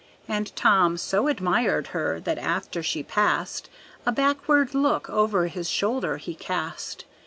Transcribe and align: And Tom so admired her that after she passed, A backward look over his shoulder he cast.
And 0.27 0.55
Tom 0.55 0.97
so 0.97 1.27
admired 1.27 1.89
her 1.89 2.19
that 2.21 2.39
after 2.39 2.81
she 2.81 3.03
passed, 3.03 3.69
A 4.03 4.11
backward 4.11 4.73
look 4.73 5.07
over 5.11 5.45
his 5.45 5.69
shoulder 5.69 6.17
he 6.17 6.33
cast. 6.33 7.05